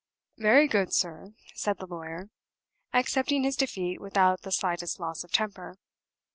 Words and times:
"Very 0.39 0.67
good, 0.67 0.93
sir," 0.95 1.35
said 1.53 1.77
the 1.77 1.85
lawyer, 1.85 2.31
accepting 2.91 3.43
his 3.43 3.55
defeat 3.55 4.01
without 4.01 4.41
the 4.41 4.51
slightest 4.51 4.99
loss 4.99 5.23
of 5.23 5.31
temper. 5.31 5.77